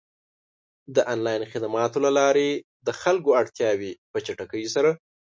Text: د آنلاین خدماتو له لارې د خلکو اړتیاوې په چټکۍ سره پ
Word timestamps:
د 0.95 0.97
آنلاین 1.13 1.41
خدماتو 1.51 1.97
له 2.05 2.11
لارې 2.19 2.49
د 2.85 2.89
خلکو 3.01 3.29
اړتیاوې 3.41 3.91
په 4.11 4.17
چټکۍ 4.25 4.65
سره 4.75 4.89
پ 4.93 4.97